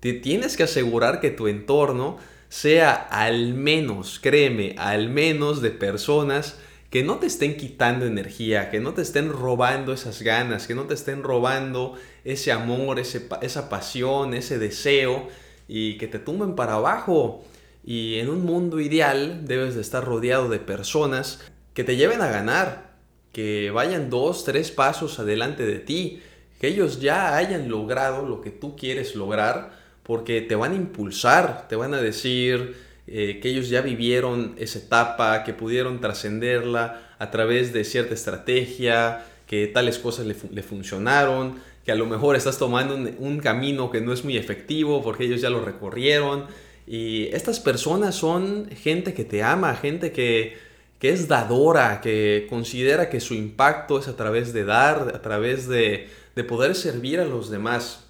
Te 0.00 0.12
tienes 0.12 0.56
que 0.56 0.62
asegurar 0.62 1.20
que 1.20 1.30
tu 1.30 1.48
entorno 1.48 2.18
sea 2.48 2.92
al 2.94 3.54
menos, 3.54 4.20
créeme, 4.20 4.74
al 4.78 5.08
menos 5.08 5.60
de 5.60 5.70
personas 5.70 6.58
que 6.90 7.02
no 7.02 7.16
te 7.16 7.26
estén 7.26 7.56
quitando 7.56 8.06
energía, 8.06 8.70
que 8.70 8.80
no 8.80 8.94
te 8.94 9.02
estén 9.02 9.30
robando 9.30 9.92
esas 9.92 10.22
ganas, 10.22 10.66
que 10.66 10.74
no 10.74 10.84
te 10.84 10.94
estén 10.94 11.22
robando 11.22 11.94
ese 12.24 12.52
amor, 12.52 12.98
ese, 12.98 13.28
esa 13.42 13.68
pasión, 13.68 14.34
ese 14.34 14.58
deseo 14.58 15.28
y 15.68 15.98
que 15.98 16.06
te 16.06 16.18
tumben 16.18 16.54
para 16.54 16.74
abajo. 16.74 17.44
Y 17.84 18.18
en 18.18 18.30
un 18.30 18.44
mundo 18.44 18.80
ideal 18.80 19.46
debes 19.46 19.74
de 19.74 19.80
estar 19.80 20.04
rodeado 20.04 20.48
de 20.48 20.58
personas 20.58 21.40
que 21.76 21.84
te 21.84 21.96
lleven 21.96 22.22
a 22.22 22.28
ganar, 22.28 22.94
que 23.32 23.70
vayan 23.70 24.08
dos, 24.08 24.44
tres 24.44 24.70
pasos 24.70 25.18
adelante 25.18 25.66
de 25.66 25.78
ti, 25.78 26.22
que 26.58 26.68
ellos 26.68 27.02
ya 27.02 27.36
hayan 27.36 27.68
logrado 27.68 28.26
lo 28.26 28.40
que 28.40 28.50
tú 28.50 28.76
quieres 28.76 29.14
lograr, 29.14 29.72
porque 30.02 30.40
te 30.40 30.54
van 30.54 30.72
a 30.72 30.76
impulsar, 30.76 31.68
te 31.68 31.76
van 31.76 31.92
a 31.92 32.00
decir 32.00 32.76
eh, 33.06 33.40
que 33.42 33.50
ellos 33.50 33.68
ya 33.68 33.82
vivieron 33.82 34.54
esa 34.56 34.78
etapa, 34.78 35.44
que 35.44 35.52
pudieron 35.52 36.00
trascenderla 36.00 37.14
a 37.18 37.30
través 37.30 37.74
de 37.74 37.84
cierta 37.84 38.14
estrategia, 38.14 39.26
que 39.46 39.66
tales 39.66 39.98
cosas 39.98 40.24
le, 40.24 40.62
funcionaron, 40.62 41.56
que 41.84 41.92
a 41.92 41.94
lo 41.94 42.06
mejor 42.06 42.36
estás 42.36 42.56
tomando 42.56 42.94
un, 42.94 43.38
camino 43.40 43.90
que 43.90 44.00
no 44.00 44.14
es 44.14 44.24
muy 44.24 44.38
efectivo 44.38 45.02
porque 45.02 45.24
ellos 45.24 45.42
ya 45.42 45.50
lo 45.50 45.62
recorrieron. 45.62 46.46
Y 46.86 47.26
estas 47.34 47.60
personas 47.60 48.14
son 48.14 48.70
gente 48.70 49.12
que 49.12 49.24
te 49.24 49.42
ama, 49.42 49.74
gente 49.74 50.10
que, 50.10 50.65
que 50.98 51.10
es 51.10 51.28
dadora, 51.28 52.00
que 52.00 52.46
considera 52.48 53.10
que 53.10 53.20
su 53.20 53.34
impacto 53.34 53.98
es 53.98 54.08
a 54.08 54.16
través 54.16 54.52
de 54.52 54.64
dar, 54.64 55.12
a 55.14 55.22
través 55.22 55.68
de, 55.68 56.08
de 56.34 56.44
poder 56.44 56.74
servir 56.74 57.20
a 57.20 57.24
los 57.24 57.50
demás. 57.50 58.04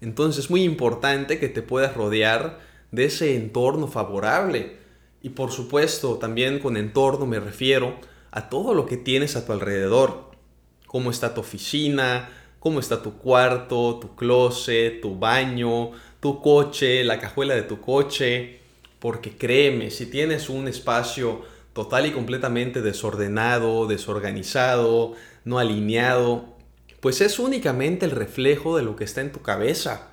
Entonces 0.00 0.44
es 0.44 0.50
muy 0.50 0.62
importante 0.62 1.38
que 1.38 1.48
te 1.48 1.62
puedas 1.62 1.94
rodear 1.94 2.60
de 2.90 3.04
ese 3.04 3.36
entorno 3.36 3.86
favorable. 3.86 4.76
Y 5.22 5.30
por 5.30 5.50
supuesto, 5.50 6.18
también 6.18 6.58
con 6.60 6.76
entorno 6.76 7.26
me 7.26 7.40
refiero 7.40 7.96
a 8.30 8.48
todo 8.48 8.74
lo 8.74 8.86
que 8.86 8.96
tienes 8.96 9.36
a 9.36 9.44
tu 9.44 9.52
alrededor. 9.52 10.30
Cómo 10.86 11.10
está 11.10 11.34
tu 11.34 11.40
oficina, 11.40 12.30
cómo 12.60 12.80
está 12.80 13.02
tu 13.02 13.18
cuarto, 13.18 13.98
tu 14.00 14.14
closet, 14.14 15.00
tu 15.00 15.18
baño, 15.18 15.90
tu 16.20 16.40
coche, 16.40 17.04
la 17.04 17.18
cajuela 17.18 17.54
de 17.54 17.62
tu 17.62 17.80
coche. 17.80 18.60
Porque 19.00 19.36
créeme, 19.36 19.90
si 19.90 20.06
tienes 20.06 20.48
un 20.48 20.66
espacio 20.68 21.42
total 21.78 22.06
y 22.06 22.10
completamente 22.10 22.82
desordenado, 22.82 23.86
desorganizado, 23.86 25.12
no 25.44 25.60
alineado, 25.60 26.56
pues 26.98 27.20
es 27.20 27.38
únicamente 27.38 28.04
el 28.04 28.10
reflejo 28.10 28.76
de 28.76 28.82
lo 28.82 28.96
que 28.96 29.04
está 29.04 29.20
en 29.20 29.30
tu 29.30 29.42
cabeza, 29.42 30.08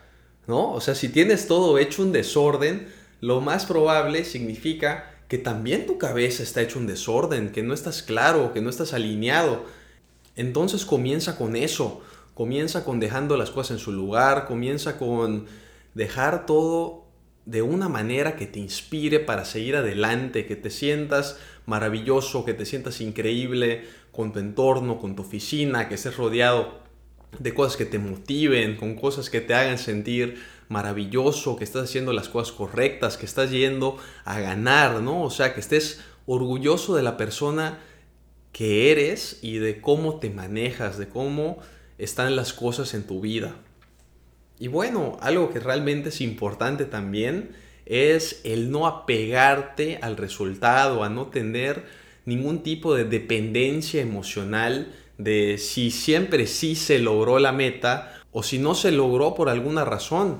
¿no? 0.46 0.72
O 0.74 0.80
sea, 0.80 0.94
si 0.94 1.10
tienes 1.10 1.48
todo 1.48 1.80
hecho 1.80 2.04
un 2.04 2.12
desorden, 2.12 2.88
lo 3.20 3.42
más 3.42 3.66
probable 3.66 4.26
significa 4.26 5.12
que 5.28 5.40
también 5.40 5.88
tu 5.88 5.98
cabeza 5.98 6.44
está 6.44 6.62
hecho 6.62 6.78
un 6.78 6.86
desorden, 6.86 7.52
que 7.52 7.64
no 7.64 7.74
estás 7.74 8.04
claro, 8.04 8.54
que 8.54 8.62
no 8.62 8.70
estás 8.70 8.94
alineado. 8.94 9.66
Entonces 10.36 10.86
comienza 10.86 11.36
con 11.36 11.56
eso, 11.56 12.04
comienza 12.36 12.86
con 12.86 13.00
dejando 13.00 13.38
las 13.38 13.50
cosas 13.50 13.78
en 13.78 13.80
su 13.80 13.92
lugar, 13.92 14.46
comienza 14.46 15.00
con 15.00 15.48
dejar 15.96 16.46
todo 16.46 17.05
de 17.46 17.62
una 17.62 17.90
manera 17.90 18.36
que 18.36 18.48
te 18.48 18.60
inspire 18.60 19.20
para 19.20 19.46
seguir 19.46 19.75
adelante, 19.75 20.46
que 20.46 20.56
te 20.56 20.70
sientas 20.70 21.38
maravilloso, 21.66 22.44
que 22.46 22.54
te 22.54 22.66
sientas 22.66 23.02
increíble 23.02 23.86
con 24.12 24.34
tu 24.34 24.40
entorno, 24.40 25.00
con 25.00 25.16
tu 25.16 25.22
oficina, 25.22 25.88
que 25.88 25.96
estés 25.96 26.18
rodeado 26.18 26.80
de 27.40 27.54
cosas 27.54 27.78
que 27.78 27.86
te 27.86 28.00
motiven, 28.00 28.78
con 28.78 28.96
cosas 28.96 29.30
que 29.30 29.42
te 29.42 29.54
hagan 29.54 29.78
sentir 29.78 30.42
maravilloso, 30.70 31.56
que 31.56 31.64
estás 31.64 31.84
haciendo 31.84 32.14
las 32.14 32.30
cosas 32.30 32.54
correctas, 32.54 33.18
que 33.18 33.25
estás 33.25 33.52
yendo 33.52 33.98
a 34.24 34.40
ganar, 34.40 35.02
¿no? 35.02 35.22
O 35.24 35.30
sea, 35.30 35.54
que 35.54 35.60
estés 35.60 36.02
orgulloso 36.25 36.96
de 36.96 37.04
la 37.04 37.18
persona 37.18 37.80
que 38.52 38.92
eres 38.92 39.40
y 39.42 39.58
de 39.58 39.82
cómo 39.82 40.20
te 40.20 40.30
manejas, 40.30 40.98
de 40.98 41.08
cómo 41.08 41.58
están 41.98 42.36
las 42.36 42.54
cosas 42.54 42.94
en 42.94 43.06
tu 43.06 43.22
vida. 43.22 43.56
Y 44.60 44.68
bueno, 44.68 45.18
algo 45.22 45.52
que 45.52 45.60
realmente 45.60 46.10
es 46.10 46.22
importante 46.22 46.86
también 46.86 47.56
es 47.86 48.42
el 48.44 48.72
no 48.72 48.88
apegarte 48.88 50.00
al 50.02 50.18
resultado, 50.18 51.04
a 51.04 51.10
no 51.10 51.28
tener 51.28 51.84
ningún 52.26 52.64
tipo 52.64 52.96
de 52.96 53.06
dependencia 53.06 54.02
emocional 54.02 54.94
de 55.18 55.58
si 55.58 55.92
siempre 55.92 56.48
sí 56.48 56.76
se 56.76 57.00
logró 57.00 57.40
la 57.40 57.52
meta 57.52 58.22
o 58.32 58.44
si 58.44 58.58
no 58.58 58.76
se 58.76 58.92
logró 58.92 59.36
por 59.36 59.50
alguna 59.50 59.86
razón. 59.86 60.40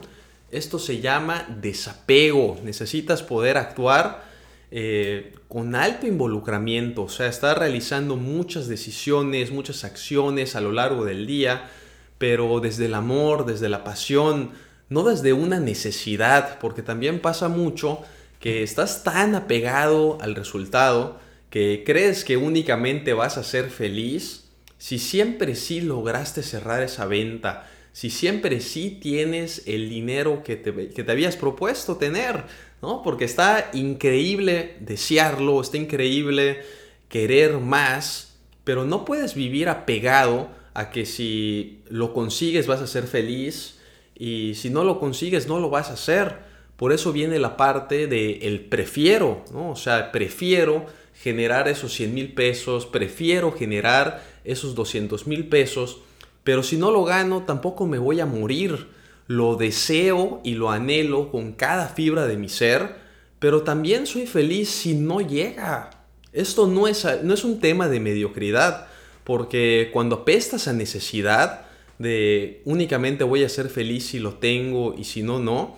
Esto 0.52 0.80
se 0.80 1.02
llama 1.02 1.46
desapego. 1.62 2.58
Necesitas 2.64 3.24
poder 3.24 3.58
actuar 3.58 4.24
eh, 4.72 5.34
con 5.48 5.76
alto 5.76 6.08
involucramiento, 6.08 7.04
o 7.04 7.10
sea, 7.10 7.28
estar 7.28 7.60
realizando 7.60 8.16
muchas 8.16 8.68
decisiones, 8.68 9.52
muchas 9.52 9.84
acciones 9.84 10.56
a 10.56 10.62
lo 10.62 10.72
largo 10.72 11.06
del 11.06 11.28
día, 11.28 11.70
pero 12.18 12.60
desde 12.60 12.86
el 12.86 12.94
amor, 12.94 13.46
desde 13.46 13.70
la 13.70 13.84
pasión, 13.84 14.52
no 14.90 15.04
desde 15.04 15.34
una 15.34 15.60
necesidad, 15.60 16.60
porque 16.60 16.82
también 16.82 17.20
pasa 17.20 17.50
mucho 17.50 18.02
que 18.40 18.64
estás 18.64 19.04
tan 19.04 19.36
apegado 19.36 20.18
al 20.22 20.36
resultado 20.36 21.20
que 21.50 21.84
crees 21.86 22.24
que 22.24 22.38
únicamente 22.38 23.14
vas 23.14 23.38
a 23.38 23.44
ser 23.44 23.70
feliz 23.70 24.46
si 24.78 25.00
siempre 25.00 25.56
sí 25.56 25.82
lograste 25.82 26.44
cerrar 26.44 26.84
esa 26.84 27.06
venta, 27.06 27.68
si 27.92 28.10
siempre 28.10 28.60
sí 28.60 29.00
tienes 29.02 29.64
el 29.66 29.90
dinero 29.90 30.44
que 30.44 30.58
te, 30.58 30.90
que 30.90 31.04
te 31.04 31.12
habías 31.12 31.38
propuesto 31.38 31.96
tener, 31.96 32.44
¿no? 32.82 33.02
Porque 33.02 33.26
está 33.26 33.70
increíble 33.74 34.76
desearlo, 34.82 35.62
está 35.62 35.78
increíble 35.78 36.62
querer 37.08 37.60
más, 37.60 38.36
pero 38.64 38.84
no 38.84 39.06
puedes 39.06 39.34
vivir 39.34 39.70
apegado 39.70 40.50
a 40.76 40.92
que 40.92 41.06
si 41.06 41.80
lo 41.90 42.14
consigues 42.14 42.68
vas 42.68 42.82
a 42.82 42.88
ser 42.88 43.08
feliz 43.08 43.80
y 44.14 44.54
si 44.56 44.70
no 44.70 44.84
lo 44.84 45.00
consigues 45.00 45.48
no 45.48 45.60
lo 45.60 45.72
vas 45.72 45.90
a 45.90 45.94
hacer. 45.94 46.38
Por 46.76 46.92
eso 46.92 47.14
viene 47.14 47.40
la 47.40 47.56
parte 47.56 48.08
de 48.08 48.40
el 48.40 48.60
prefiero, 48.60 49.46
¿no? 49.54 49.72
O 49.72 49.76
sea, 49.78 50.12
prefiero 50.12 50.86
generar 51.14 51.70
esos 51.70 51.94
100 51.94 52.14
mil 52.14 52.34
pesos, 52.34 52.86
prefiero 52.86 53.54
generar 53.54 54.22
esos 54.44 54.76
200 54.76 55.28
mil 55.28 55.48
pesos, 55.48 56.02
pero 56.44 56.62
si 56.62 56.76
no 56.76 56.92
lo 56.92 57.06
gano 57.06 57.44
tampoco 57.44 57.88
me 57.88 57.98
voy 57.98 58.20
a 58.20 58.26
morir. 58.26 58.94
Lo 59.28 59.56
deseo 59.56 60.42
y 60.44 60.54
lo 60.54 60.70
anhelo 60.70 61.32
con 61.32 61.54
cada 61.54 61.88
fibra 61.88 62.28
de 62.28 62.38
mi 62.38 62.48
ser, 62.48 62.96
pero 63.40 63.64
también 63.64 64.06
soy 64.06 64.28
feliz 64.28 64.70
si 64.70 64.94
no 64.94 65.20
llega. 65.20 65.90
Esto 66.32 66.68
no 66.68 66.88
es, 66.88 67.08
no 67.24 67.34
es 67.34 67.44
un 67.44 67.60
tema 67.60 67.88
de 67.88 68.00
mediocridad, 68.00 68.88
porque 69.26 69.90
cuando 69.92 70.18
apestas 70.18 70.70
a 70.70 70.74
necesidad 70.74 71.66
de 72.00 72.62
únicamente 72.64 73.24
voy 73.24 73.44
a 73.44 73.50
ser 73.50 73.70
feliz 73.70 74.08
si 74.08 74.20
lo 74.20 74.36
tengo 74.36 74.96
y 74.98 75.04
si 75.04 75.24
no, 75.24 75.40
no, 75.40 75.76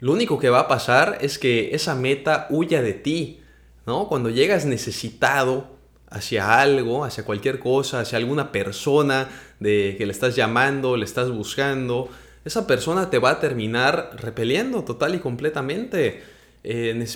lo 0.00 0.12
único 0.12 0.38
que 0.38 0.50
va 0.50 0.60
a 0.60 0.68
pasar 0.68 1.18
es 1.20 1.38
que 1.38 1.74
esa 1.74 1.94
meta 1.94 2.46
huya 2.50 2.82
de 2.82 2.94
ti, 2.94 3.40
¿no? 3.86 4.08
Cuando 4.08 4.30
llegas 4.30 4.64
necesitado 4.64 5.74
hacia 6.08 6.60
algo, 6.60 7.04
hacia 7.04 7.24
cualquier 7.24 7.58
cosa, 7.58 8.00
hacia 8.00 8.18
alguna 8.18 8.52
persona 8.52 9.28
de 9.60 9.94
que 9.96 10.06
le 10.06 10.12
estás 10.12 10.36
llamando, 10.36 10.96
le 10.96 11.04
estás 11.04 11.30
buscando, 11.30 12.08
esa 12.44 12.66
persona 12.66 13.10
te 13.10 13.18
va 13.18 13.30
a 13.30 13.40
terminar 13.40 14.10
repeliendo 14.18 14.84
total 14.84 15.14
y 15.14 15.18
completamente. 15.18 16.22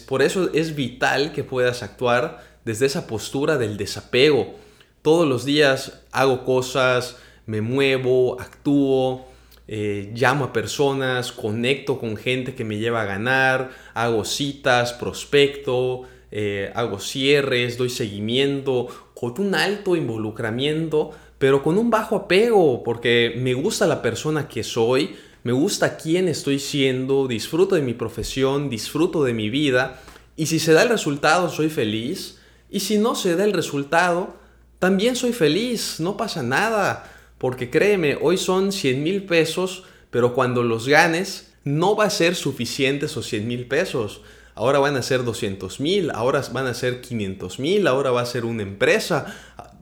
por 0.07 0.23
eso 0.23 0.51
es 0.53 0.75
vital 0.75 1.33
que 1.33 1.45
puedas 1.45 1.83
actuar 1.83 2.43
desde 2.65 2.87
esa 2.87 3.07
postura 3.07 3.57
del 3.57 3.77
desapego. 3.77 4.55
Todos 5.03 5.29
los 5.29 5.45
días 5.45 6.03
hago 6.13 6.45
cosas, 6.45 7.17
me 7.47 7.61
muevo, 7.61 8.41
actúo, 8.41 9.27
eh, 9.69 10.13
llamo 10.15 10.47
a 10.47 10.53
personas, 10.53 11.31
conecto 11.31 11.99
con 11.99 12.17
gente 12.17 12.55
que 12.55 12.65
me 12.65 12.79
lleva 12.79 13.03
a 13.03 13.07
ganar, 13.07 13.71
hago 13.95 14.25
citas, 14.25 14.93
prospecto, 14.93 16.03
eh, 16.31 16.73
hago 16.75 16.99
cierres, 16.99 17.79
doy 17.79 17.91
seguimiento, 17.91 18.89
con 19.15 19.35
un 19.39 19.55
alto 19.55 19.95
involucramiento, 19.95 21.13
pero 21.39 21.63
con 21.63 21.79
un 21.79 21.91
bajo 21.91 22.17
apego, 22.17 22.83
porque 22.83 23.35
me 23.37 23.55
gusta 23.55 23.87
la 23.87 24.03
persona 24.03 24.49
que 24.49 24.63
soy, 24.63 25.17
me 25.45 25.53
gusta 25.53 25.97
quién 25.97 26.29
estoy 26.29 26.59
siendo, 26.59 27.29
disfruto 27.29 27.75
de 27.75 27.83
mi 27.83 27.95
profesión, 27.95 28.69
disfruto 28.69 29.23
de 29.23 29.35
mi 29.35 29.49
vida, 29.49 30.01
y 30.37 30.47
si 30.47 30.59
se 30.59 30.73
da 30.73 30.83
el 30.83 30.89
resultado 30.89 31.49
soy 31.51 31.69
feliz, 31.69 32.39
y 32.71 32.81
si 32.81 32.99
no 32.99 33.15
se 33.15 33.37
da 33.37 33.45
el 33.45 33.53
resultado, 33.53 34.38
también 34.79 35.17
soy 35.17 35.33
feliz, 35.33 36.01
no 36.01 36.17
pasa 36.17 36.43
nada, 36.43 37.11
porque 37.39 37.71
créeme, 37.71 38.19
hoy 38.21 38.37
son 38.37 38.73
100 38.73 39.03
mil 39.03 39.25
pesos, 39.25 39.85
pero 40.11 40.35
cuando 40.35 40.63
los 40.63 40.89
ganes, 40.89 41.53
no 41.65 41.97
va 41.97 42.05
a 42.05 42.11
ser 42.11 42.35
suficiente 42.35 43.07
esos 43.07 43.27
100 43.27 43.47
mil 43.47 43.67
pesos 43.67 44.23
ahora 44.59 44.81
van 44.81 44.97
a 44.97 45.03
ser 45.03 45.23
200 45.23 45.79
mil, 45.79 46.11
ahora 46.11 46.43
van 46.53 46.67
a 46.67 46.75
ser 46.75 47.01
500 47.01 47.61
mil, 47.61 47.87
ahora 47.87 48.11
va 48.11 48.23
a 48.23 48.27
ser 48.27 48.45
una 48.45 48.65
empresa, 48.65 49.27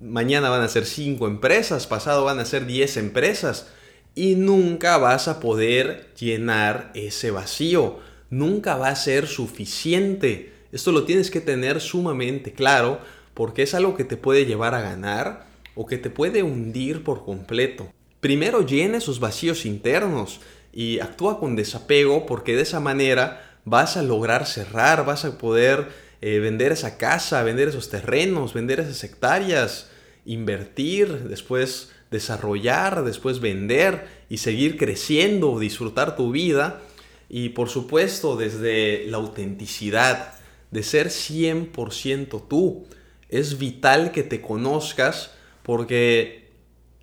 mañana 0.02 0.50
van 0.50 0.60
a 0.60 0.68
ser 0.68 0.84
5 0.84 1.26
empresas, 1.26 1.86
pasado 1.86 2.24
van 2.24 2.38
a 2.40 2.44
ser 2.44 2.66
10 2.66 2.98
empresas 2.98 3.68
y 4.14 4.34
nunca 4.34 4.98
vas 4.98 5.28
a 5.28 5.40
poder 5.40 6.12
llenar 6.20 6.92
ese 6.94 7.30
vacío, 7.30 8.00
nunca 8.28 8.76
va 8.76 8.88
a 8.88 8.96
ser 8.96 9.26
suficiente. 9.26 10.52
Esto 10.72 10.92
lo 10.92 11.04
tienes 11.04 11.30
que 11.30 11.40
tener 11.40 11.80
sumamente 11.80 12.52
claro 12.52 13.00
porque 13.36 13.62
es 13.62 13.74
algo 13.74 13.94
que 13.94 14.04
te 14.04 14.16
puede 14.16 14.46
llevar 14.46 14.74
a 14.74 14.80
ganar 14.80 15.44
o 15.74 15.84
que 15.84 15.98
te 15.98 16.08
puede 16.08 16.42
hundir 16.42 17.04
por 17.04 17.22
completo. 17.22 17.92
Primero 18.20 18.64
llena 18.64 18.96
esos 18.96 19.20
vacíos 19.20 19.66
internos 19.66 20.40
y 20.72 21.00
actúa 21.00 21.38
con 21.38 21.54
desapego 21.54 22.24
porque 22.24 22.56
de 22.56 22.62
esa 22.62 22.80
manera 22.80 23.58
vas 23.66 23.98
a 23.98 24.02
lograr 24.02 24.46
cerrar, 24.46 25.04
vas 25.04 25.26
a 25.26 25.36
poder 25.36 25.88
eh, 26.22 26.38
vender 26.38 26.72
esa 26.72 26.96
casa, 26.96 27.42
vender 27.42 27.68
esos 27.68 27.90
terrenos, 27.90 28.54
vender 28.54 28.80
esas 28.80 29.04
hectáreas. 29.04 29.90
invertir, 30.24 31.28
después 31.28 31.92
desarrollar, 32.10 33.04
después 33.04 33.40
vender 33.40 34.08
y 34.30 34.38
seguir 34.38 34.78
creciendo, 34.78 35.58
disfrutar 35.58 36.16
tu 36.16 36.32
vida. 36.32 36.80
Y 37.28 37.50
por 37.50 37.68
supuesto 37.68 38.36
desde 38.36 39.04
la 39.08 39.18
autenticidad, 39.18 40.32
de 40.70 40.82
ser 40.82 41.08
100% 41.08 42.48
tú. 42.48 42.86
Es 43.28 43.58
vital 43.58 44.12
que 44.12 44.22
te 44.22 44.40
conozcas 44.40 45.32
porque 45.62 46.50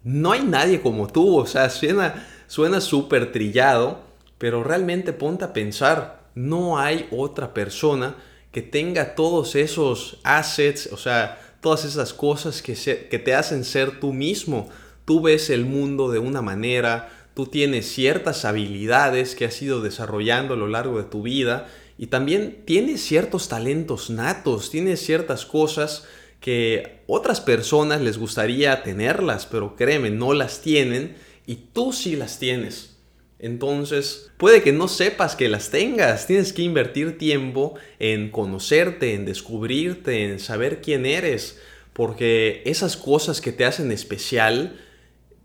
no 0.03 0.31
hay 0.31 0.43
nadie 0.43 0.81
como 0.81 1.07
tú. 1.07 1.37
O 1.37 1.45
sea, 1.45 1.69
suena 1.69 2.81
súper 2.81 3.31
trillado, 3.31 4.01
pero 4.37 4.63
realmente 4.63 5.13
ponte 5.13 5.45
a 5.45 5.53
pensar, 5.53 6.23
no 6.35 6.79
hay 6.79 7.07
otra 7.11 7.53
persona 7.53 8.15
que 8.51 8.61
tenga 8.61 9.15
todos 9.15 9.55
esos 9.55 10.19
assets, 10.23 10.89
o 10.91 10.97
sea, 10.97 11.39
todas 11.61 11.85
esas 11.85 12.13
cosas 12.13 12.61
que, 12.61 12.75
que 13.09 13.19
te 13.19 13.33
hacen 13.33 13.63
ser 13.63 13.99
tú 13.99 14.13
mismo. 14.13 14.69
Tú 15.05 15.21
ves 15.21 15.49
el 15.49 15.65
mundo 15.65 16.11
de 16.11 16.19
una 16.19 16.41
manera, 16.41 17.09
tú 17.33 17.47
tienes 17.47 17.91
ciertas 17.91 18.45
habilidades 18.45 19.35
que 19.35 19.45
has 19.45 19.61
ido 19.61 19.81
desarrollando 19.81 20.53
a 20.53 20.57
lo 20.57 20.67
largo 20.67 20.97
de 20.97 21.05
tu 21.05 21.23
vida 21.23 21.67
y 21.97 22.07
también 22.07 22.63
tienes 22.65 23.01
ciertos 23.01 23.50
talentos 23.50 24.09
natos, 24.09 24.69
tienes 24.69 25.00
ciertas 25.05 25.45
cosas 25.45 26.05
que 26.39 27.00
otras 27.07 27.39
personas 27.39 28.01
les 28.01 28.17
gustaría 28.17 28.83
tenerlas, 28.83 29.45
pero 29.45 29.75
créeme, 29.75 30.09
no 30.09 30.33
las 30.33 30.62
tienen 30.62 31.15
y 31.45 31.55
tú 31.55 31.93
sí 31.93 32.15
las 32.15 32.39
tienes. 32.39 32.97
Entonces, 33.39 34.31
puede 34.38 34.62
que 34.62 34.71
no 34.71 34.88
sepas 34.88 35.35
que 35.35 35.50
las 35.50 35.69
tengas, 35.69 36.27
tienes 36.27 36.53
que 36.53 36.62
invertir 36.62 37.17
tiempo 37.17 37.75
en 38.00 38.29
conocerte, 38.29 39.13
en 39.15 39.25
descubrirte, 39.25 40.31
en 40.31 40.39
saber 40.39 40.81
quién 40.81 41.05
eres, 41.05 41.59
porque 41.93 42.62
esas 42.65 42.97
cosas 42.97 43.41
que 43.41 43.51
te 43.51 43.65
hacen 43.65 43.91
especial 43.91 44.79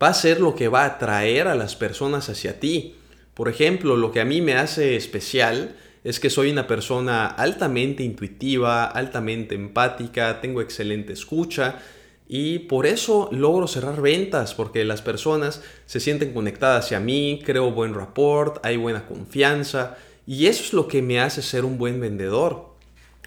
va 0.01 0.07
a 0.07 0.13
ser 0.13 0.39
lo 0.39 0.55
que 0.55 0.67
va 0.69 0.83
a 0.83 0.95
atraer 0.95 1.47
a 1.47 1.55
las 1.55 1.75
personas 1.75 2.29
hacia 2.29 2.59
ti. 2.59 2.95
Por 3.33 3.49
ejemplo, 3.49 3.97
lo 3.97 4.11
que 4.11 4.21
a 4.21 4.25
mí 4.25 4.41
me 4.41 4.53
hace 4.53 4.95
especial 4.95 5.75
es 6.03 6.19
que 6.19 6.29
soy 6.29 6.51
una 6.51 6.67
persona 6.67 7.27
altamente 7.27 8.03
intuitiva, 8.03 8.85
altamente 8.85 9.55
empática, 9.55 10.41
tengo 10.41 10.61
excelente 10.61 11.13
escucha 11.13 11.79
y 12.27 12.59
por 12.59 12.85
eso 12.85 13.27
logro 13.31 13.67
cerrar 13.67 14.01
ventas, 14.01 14.53
porque 14.53 14.85
las 14.85 15.01
personas 15.01 15.63
se 15.87 15.99
sienten 15.99 16.31
conectadas 16.31 16.85
hacia 16.85 16.99
mí, 16.99 17.41
creo 17.43 17.71
buen 17.71 17.95
rapport, 17.95 18.63
hay 18.63 18.77
buena 18.77 19.07
confianza 19.07 19.97
y 20.27 20.45
eso 20.45 20.63
es 20.63 20.73
lo 20.73 20.87
que 20.87 21.01
me 21.01 21.19
hace 21.19 21.41
ser 21.41 21.65
un 21.65 21.79
buen 21.79 21.99
vendedor. 21.99 22.69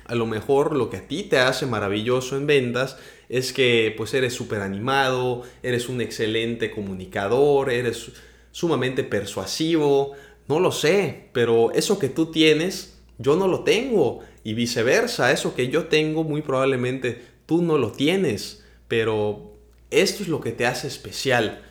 A 0.04 0.14
lo 0.14 0.26
mejor 0.26 0.76
lo 0.76 0.88
que 0.88 0.98
a 0.98 1.08
ti 1.08 1.24
te 1.24 1.38
hace 1.38 1.66
maravilloso 1.66 2.36
en 2.36 2.46
ventas 2.46 2.96
es 3.28 3.52
que 3.52 3.92
pues 3.96 4.14
eres 4.14 4.34
súper 4.34 4.60
animado, 4.60 5.42
eres 5.64 5.88
un 5.88 6.00
excelente 6.00 6.70
comunicador, 6.70 7.70
eres 7.70 8.12
sumamente 8.52 9.02
persuasivo, 9.02 10.12
no 10.48 10.60
lo 10.60 10.72
sé, 10.72 11.28
pero 11.32 11.72
eso 11.72 11.98
que 11.98 12.08
tú 12.08 12.26
tienes, 12.26 12.98
yo 13.18 13.36
no 13.36 13.48
lo 13.48 13.60
tengo 13.60 14.20
y 14.44 14.54
viceversa, 14.54 15.32
eso 15.32 15.54
que 15.54 15.68
yo 15.68 15.86
tengo 15.86 16.24
muy 16.24 16.42
probablemente 16.42 17.22
tú 17.46 17.62
no 17.62 17.78
lo 17.78 17.92
tienes 17.92 18.62
pero 18.92 19.56
esto 19.90 20.22
es 20.22 20.28
lo 20.28 20.42
que 20.42 20.52
te 20.52 20.66
hace 20.66 20.86
especial. 20.86 21.62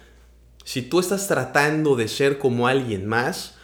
Si 0.64 0.82
tú 0.82 1.00
estás 1.00 1.28
tratando 1.28 1.96
de 1.96 2.08
ser 2.08 2.40
como 2.40 2.68
alguien 2.68 3.06
más, 3.06 3.60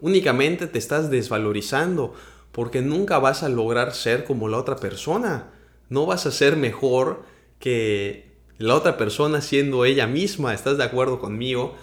únicamente 0.00 0.66
te 0.66 0.80
estás 0.80 1.08
desvalorizando 1.08 2.14
porque 2.50 2.82
nunca 2.82 3.20
vas 3.20 3.44
a 3.44 3.48
lograr 3.48 3.94
ser 3.94 4.24
como 4.24 4.48
la 4.48 4.58
otra 4.58 4.74
persona. 4.74 5.52
No 5.88 6.04
vas 6.04 6.26
a 6.26 6.32
ser 6.32 6.56
mejor 6.56 7.22
que 7.60 8.32
la 8.58 8.74
otra 8.74 8.96
persona 8.96 9.40
siendo 9.40 9.84
ella 9.84 10.08
misma. 10.08 10.52
¿Estás 10.52 10.76
de 10.76 10.82
acuerdo 10.82 11.20
conmigo? 11.20 11.76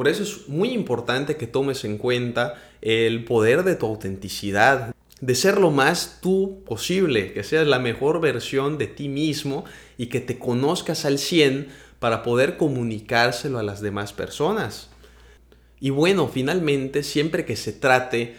Por 0.00 0.08
eso 0.08 0.22
es 0.22 0.48
muy 0.48 0.70
importante 0.70 1.36
que 1.36 1.46
tomes 1.46 1.84
en 1.84 1.98
cuenta 1.98 2.54
el 2.80 3.22
poder 3.22 3.64
de 3.64 3.76
tu 3.76 3.84
autenticidad, 3.84 4.94
de 5.20 5.34
ser 5.34 5.58
lo 5.58 5.70
más 5.70 6.20
tú 6.22 6.62
posible, 6.64 7.34
que 7.34 7.44
seas 7.44 7.66
la 7.66 7.78
mejor 7.78 8.18
versión 8.18 8.78
de 8.78 8.86
ti 8.86 9.10
mismo 9.10 9.66
y 9.98 10.06
que 10.06 10.20
te 10.20 10.38
conozcas 10.38 11.04
al 11.04 11.18
100 11.18 11.68
para 11.98 12.22
poder 12.22 12.56
comunicárselo 12.56 13.58
a 13.58 13.62
las 13.62 13.82
demás 13.82 14.14
personas. 14.14 14.88
Y 15.80 15.90
bueno, 15.90 16.28
finalmente, 16.28 17.02
siempre 17.02 17.44
que 17.44 17.56
se 17.56 17.74
trate 17.74 18.36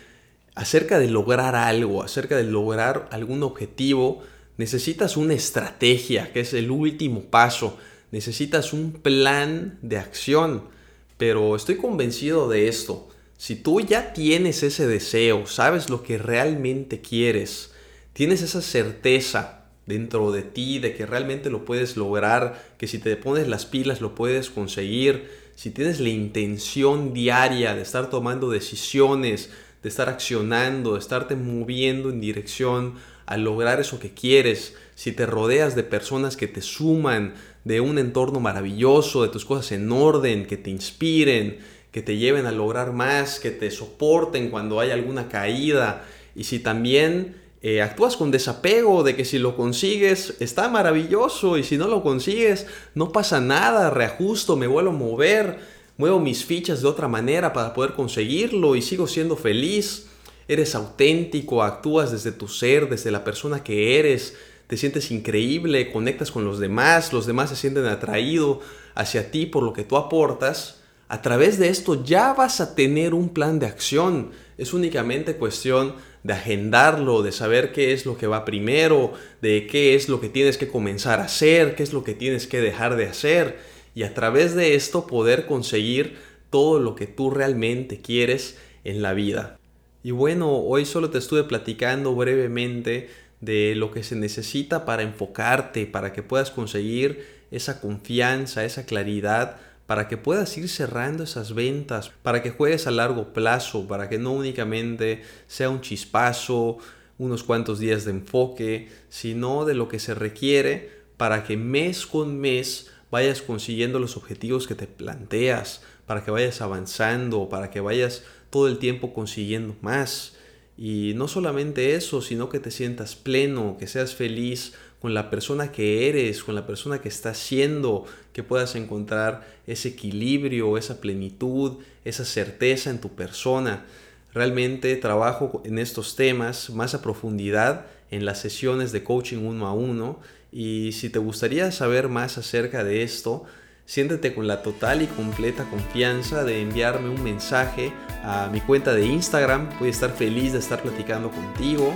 acerca 0.56 0.97
de 0.97 1.12
lograr 1.12 1.56
algo, 1.56 2.02
acerca 2.02 2.38
de 2.38 2.45
lograr 2.45 3.08
algún 3.12 3.43
objetivo, 3.43 4.24
necesitas 4.58 5.15
una 5.15 5.36
estrategia, 5.36 6.34
que 6.34 6.39
es 6.39 6.56
el 6.56 6.71
último 6.71 7.21
paso. 7.26 7.78
Necesitas 8.10 8.74
un 8.74 8.93
plan 8.93 9.78
de 9.84 10.00
acción. 10.00 10.81
Pero 11.21 11.55
estoy 11.55 11.75
convencido 11.75 12.49
de 12.49 12.67
esto. 12.67 13.07
Si 13.38 13.55
tú 13.55 13.79
ya 13.79 14.12
tienes 14.12 14.63
ese 14.63 14.88
deseo, 14.88 15.45
sabes 15.45 15.88
lo 15.88 16.01
que 16.01 16.17
realmente 16.17 16.99
quieres, 16.99 17.73
tienes 18.12 18.41
esa 18.41 18.60
certeza 18.63 19.65
dentro 19.86 20.31
de 20.31 20.41
ti 20.41 20.79
de 20.79 20.95
que 20.95 21.05
realmente 21.05 21.51
lo 21.51 21.63
puedes 21.63 21.95
lograr, 21.95 22.73
que 22.79 22.88
si 22.88 22.97
te 22.97 23.15
pones 23.17 23.47
las 23.47 23.67
pilas 23.67 24.01
lo 24.01 24.15
puedes 24.15 24.49
conseguir, 24.49 25.29
si 25.53 25.69
tienes 25.69 25.99
la 25.99 26.10
intención 26.10 27.13
diaria 27.13 27.75
de 27.75 27.84
estar 27.84 28.10
tomando 28.10 28.49
decisiones, 28.49 29.51
de 29.84 29.89
estar 29.89 30.10
accionando, 30.10 30.93
de 30.93 30.99
estarte 30.99 31.36
moviendo 31.36 32.10
en 32.10 32.19
dirección 32.19 32.95
a 33.27 33.38
lograr 33.38 33.79
eso 33.79 33.99
que 33.99 34.12
quieres, 34.12 34.75
si 34.95 35.12
te 35.12 35.27
rodeas 35.27 35.75
de 35.75 35.84
personas 35.84 36.36
que 36.36 36.47
te 36.47 36.63
suman, 36.63 37.36
de 37.63 37.82
un 37.82 37.97
entorno 37.97 38.39
maravilloso, 38.39 39.24
de 39.24 39.30
tus 39.30 39.45
cosas 39.45 39.71
en 39.74 39.91
orden, 39.91 40.45
que 40.45 40.58
te 40.58 40.69
inspiren, 40.69 41.60
que 41.91 42.02
te 42.02 42.17
lleven 42.17 42.45
a 42.45 42.52
lograr 42.52 42.93
más, 42.93 43.39
que 43.39 43.52
te 43.52 43.69
soporten 43.69 44.50
cuando 44.50 44.80
hay 44.80 44.91
alguna 44.91 45.28
caída. 45.28 46.06
Y 46.36 46.45
si 46.45 46.60
también 46.60 47.36
eh, 47.62 47.82
actúas 47.82 48.17
con 48.17 48.32
desapego 48.32 49.04
de 49.04 49.15
que 49.15 49.26
si 49.26 49.38
lo 49.38 49.56
consigues 49.56 50.36
está 50.39 50.67
maravilloso 50.67 51.60
y 51.60 51.63
si 51.63 51.78
no 51.78 51.88
lo 51.88 52.02
consigues 52.02 52.65
no 52.95 53.12
pasa 53.12 53.39
nada, 53.39 53.91
reajusto, 53.91 54.56
me 54.56 54.65
vuelvo 54.65 54.89
a 54.89 54.93
mover, 54.93 55.60
muevo 55.97 56.19
mis 56.19 56.43
fichas 56.43 56.82
de 56.82 56.88
otra 56.88 57.08
manera 57.08 57.54
para 57.54 57.76
poder 57.76 57.93
conseguirlo 57.93 58.76
y 58.76 58.82
sigo 58.82 59.06
siendo 59.06 59.36
feliz. 59.36 60.08
Eres 60.47 60.74
auténtico, 60.74 61.62
actúas 61.62 62.12
desde 62.12 62.32
tu 62.32 62.47
ser, 62.47 62.89
desde 62.89 63.12
la 63.12 63.24
persona 63.24 63.63
que 63.63 64.00
eres, 64.00 64.36
te 64.71 64.77
sientes 64.77 65.12
increíble, 65.12 65.91
conectas 65.91 66.31
con 66.31 66.45
los 66.45 66.57
demás, 66.57 67.12
los 67.12 67.25
demás 67.25 67.49
se 67.49 67.57
sienten 67.57 67.88
atraídos 67.88 68.60
hacia 68.95 69.29
ti 69.29 69.45
por 69.45 69.63
lo 69.63 69.73
que 69.73 69.84
tú 69.84 69.97
aportas 69.97 70.81
a 71.12 71.21
través 71.21 71.60
de 71.60 71.67
esto 71.67 72.05
ya 72.05 72.31
vas 72.31 72.62
a 72.62 72.73
tener 72.73 73.13
un 73.13 73.27
plan 73.27 73.60
de 73.60 73.65
acción. 73.65 74.31
Es 74.57 74.73
únicamente 74.73 75.36
cuestión 75.36 75.95
de 76.23 76.31
agendarlo, 76.31 77.21
de 77.21 77.34
saber 77.34 77.73
qué 77.73 77.91
es 77.91 78.05
lo 78.05 78.17
que 78.17 78.27
va 78.27 78.45
primero, 78.45 79.12
de 79.41 79.67
qué 79.67 79.95
es 79.95 80.07
lo 80.07 80.21
que 80.21 80.29
tienes 80.29 80.57
que 80.57 80.69
comenzar 80.69 81.19
a 81.19 81.25
hacer, 81.25 81.75
qué 81.75 81.84
es 81.84 81.91
lo 81.91 82.05
que 82.05 82.13
tienes 82.13 82.47
que 82.47 82.62
dejar 82.62 82.95
de 82.95 83.07
hacer. 83.07 83.60
Y 83.93 84.03
a 84.03 84.13
través 84.13 84.55
de 84.55 84.75
esto 84.75 85.05
poder 85.05 85.47
conseguir 85.47 86.15
todo 86.49 86.79
lo 86.79 86.95
que 86.95 87.07
tú 87.07 87.29
realmente 87.29 87.99
quieres 87.99 88.57
en 88.86 89.01
la 89.01 89.12
vida. 89.12 89.60
Y 90.03 90.12
bueno, 90.12 90.60
hoy 90.60 90.86
solo 90.86 91.10
te 91.10 91.17
estuve 91.17 91.43
platicando 91.43 92.15
brevemente 92.15 93.10
de 93.41 93.75
lo 93.75 93.91
que 93.91 94.04
se 94.04 94.15
necesita 94.15 94.86
para 94.86 95.04
enfocarte, 95.04 95.86
para 95.86 96.13
que 96.13 96.23
puedas 96.23 96.51
conseguir 96.51 97.25
esa 97.51 97.82
confianza, 97.82 98.63
esa 98.63 98.86
claridad 98.86 99.58
para 99.91 100.08
que 100.08 100.15
puedas 100.15 100.58
ir 100.58 100.69
cerrando 100.69 101.25
esas 101.25 101.54
ventas, 101.54 102.13
para 102.23 102.41
que 102.41 102.51
juegues 102.51 102.88
a 102.88 102.91
largo 102.91 103.34
plazo, 103.34 103.89
para 103.89 104.08
que 104.08 104.17
no 104.17 104.32
únicamente 104.32 105.21
sea 105.47 105.69
un 105.69 105.82
chispazo, 105.82 106.77
unos 107.17 107.43
cuantos 107.43 107.77
días 107.77 108.06
de 108.06 108.12
enfoque, 108.12 108.88
sino 109.10 109.65
de 109.65 109.73
lo 109.73 109.89
que 109.89 109.99
se 109.99 110.15
requiere 110.15 111.01
para 111.17 111.43
que 111.43 111.58
mes 111.58 112.06
con 112.06 112.39
mes 112.39 112.89
vayas 113.12 113.41
consiguiendo 113.41 113.99
los 113.99 114.15
objetivos 114.15 114.65
que 114.65 114.75
te 114.75 114.88
planteas, 114.88 115.82
para 116.06 116.23
que 116.23 116.32
vayas 116.32 116.62
avanzando, 116.62 117.49
para 117.49 117.69
que 117.69 117.82
vayas 117.82 118.23
todo 118.49 118.69
el 118.69 118.80
tiempo 118.80 119.13
consiguiendo 119.13 119.75
más. 119.82 120.38
Y 120.84 121.13
no 121.13 121.28
solamente 121.28 121.94
eso, 121.94 122.24
sino 122.24 122.50
que 122.50 122.60
te 122.60 122.72
sientas 122.72 123.15
pleno, 123.15 123.78
que 123.78 123.86
seas 123.86 124.15
feliz 124.15 124.74
con 125.00 125.13
la 125.13 125.30
persona 125.30 125.72
que 125.72 126.10
eres, 126.10 126.44
con 126.44 126.56
la 126.56 126.65
persona 126.65 127.00
que 127.02 127.08
estás 127.08 127.38
siendo, 127.38 128.06
que 128.34 128.41
puedas 128.41 128.74
encontrar 128.74 129.48
ese 129.67 129.89
equilibrio, 129.89 130.80
esa 130.80 131.00
plenitud, 131.00 131.84
esa 132.04 132.26
certeza 132.26 132.89
en 132.89 133.00
tu 133.00 133.10
persona. 133.10 133.86
Realmente 134.34 134.96
trabajo 134.96 135.62
en 135.65 135.78
estos 135.78 136.15
temas 136.15 136.72
más 136.72 136.96
a 136.96 137.04
profundidad 137.04 137.86
en 138.10 138.26
las 138.26 138.39
sesiones 138.39 138.91
de 138.91 139.04
coaching 139.04 139.46
uno 139.46 139.67
a 139.67 139.74
uno 139.74 140.20
y 140.52 140.94
si 140.94 141.12
te 141.12 141.20
gustaría 141.20 141.72
saber 141.72 142.10
más 142.10 142.39
acerca 142.39 142.84
de 142.84 143.04
esto, 143.04 143.44
siéntete 143.91 144.34
con 144.34 144.47
la 144.47 144.62
total 144.62 145.01
y 145.01 145.08
completa 145.08 145.65
confianza 145.65 146.45
de 146.45 146.62
enviarme 146.62 147.10
un 147.10 147.21
mensaje 147.21 147.91
a 148.23 148.47
mi 148.49 148.62
cuenta 148.62 148.93
de 148.93 149.06
Instagram. 149.06 149.67
Voy 149.80 149.89
a 149.89 149.91
estar 149.91 150.12
feliz 150.12 150.54
de 150.54 150.60
estar 150.60 150.82
platicando 150.82 151.30
contigo 151.30 151.93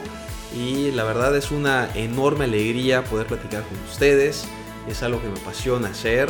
y 0.54 0.92
la 0.92 1.06
verdad 1.06 1.34
es 1.38 1.52
una 1.52 1.90
enorme 1.96 2.44
alegría 2.44 3.06
poder 3.06 3.28
platicar 3.28 3.64
con 3.64 3.78
ustedes. 3.90 4.46
es 4.90 5.04
algo 5.04 5.22
que 5.22 5.30
me 5.30 5.40
apasiona 5.40 5.88
hacer 5.88 6.28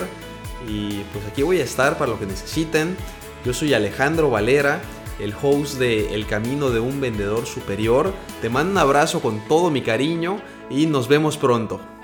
y 0.68 1.00
pues 1.12 1.26
aquí 1.26 1.42
voy 1.42 1.60
a 1.62 1.64
estar 1.64 1.98
para 1.98 2.12
lo 2.12 2.20
que 2.20 2.28
necesiten. 2.28 2.96
Yo 3.44 3.52
soy 3.52 3.74
Alejandro 3.74 4.30
Valera, 4.30 4.82
el 5.20 5.34
host 5.42 5.80
de 5.80 6.14
El 6.14 6.28
Camino 6.28 6.70
de 6.70 6.80
un 6.80 7.02
Vendedor 7.02 7.48
Superior. 7.48 8.14
Te 8.40 8.50
mando 8.52 8.74
un 8.74 8.78
abrazo 8.78 9.20
con 9.20 9.40
todo 9.48 9.72
mi 9.72 9.82
cariño 9.82 10.42
y 10.70 10.86
nos 10.86 11.08
vemos 11.08 11.38
pronto. 11.38 11.95